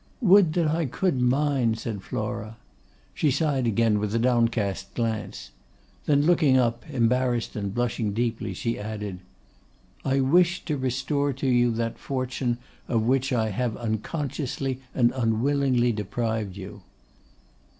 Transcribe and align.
'Would 0.19 0.53
that 0.53 0.67
I 0.67 0.87
could 0.87 1.21
mine!' 1.21 1.75
said 1.75 2.01
Flora. 2.01 2.57
She 3.13 3.29
sighed 3.29 3.67
again 3.67 3.99
with 3.99 4.15
a 4.15 4.17
downcast 4.17 4.95
glance. 4.95 5.51
Then 6.07 6.23
looking 6.23 6.57
up 6.57 6.89
embarrassed 6.89 7.55
and 7.55 7.71
blushing 7.71 8.11
deeply, 8.11 8.55
she 8.55 8.79
added, 8.79 9.19
'I 10.03 10.21
wish 10.21 10.65
to 10.65 10.75
restore 10.75 11.33
to 11.33 11.45
you 11.47 11.69
that 11.73 11.99
fortune 11.99 12.57
of 12.87 13.03
which 13.03 13.31
I 13.31 13.49
have 13.51 13.77
unconsciously 13.77 14.79
and 14.95 15.11
unwillingly 15.15 15.91
deprived 15.91 16.57
you. 16.57 16.81